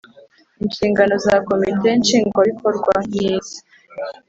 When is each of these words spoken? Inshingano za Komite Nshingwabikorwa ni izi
Inshingano 0.65 1.15
za 1.25 1.35
Komite 1.47 1.87
Nshingwabikorwa 1.99 2.93
ni 3.09 3.21
izi 3.31 3.57